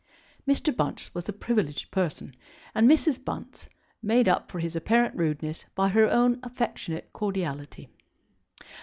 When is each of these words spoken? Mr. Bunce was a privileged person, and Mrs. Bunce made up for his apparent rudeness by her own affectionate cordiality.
Mr. 0.47 0.75
Bunce 0.75 1.13
was 1.13 1.29
a 1.29 1.31
privileged 1.31 1.91
person, 1.91 2.35
and 2.73 2.89
Mrs. 2.89 3.23
Bunce 3.23 3.69
made 4.01 4.27
up 4.27 4.49
for 4.51 4.57
his 4.57 4.75
apparent 4.75 5.15
rudeness 5.15 5.65
by 5.75 5.89
her 5.89 6.09
own 6.09 6.39
affectionate 6.41 7.13
cordiality. 7.13 7.87